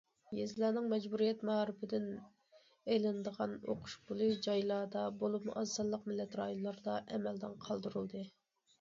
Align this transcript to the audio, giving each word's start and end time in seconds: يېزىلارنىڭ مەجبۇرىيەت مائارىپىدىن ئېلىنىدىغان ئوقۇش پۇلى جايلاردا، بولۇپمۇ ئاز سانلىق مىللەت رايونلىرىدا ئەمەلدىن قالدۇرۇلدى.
يېزىلارنىڭ 0.35 0.85
مەجبۇرىيەت 0.93 1.43
مائارىپىدىن 1.49 2.07
ئېلىنىدىغان 2.95 3.55
ئوقۇش 3.59 3.99
پۇلى 4.09 4.33
جايلاردا، 4.49 5.07
بولۇپمۇ 5.23 5.61
ئاز 5.63 5.79
سانلىق 5.81 6.13
مىللەت 6.13 6.39
رايونلىرىدا 6.45 7.01
ئەمەلدىن 7.07 7.59
قالدۇرۇلدى. 7.71 8.31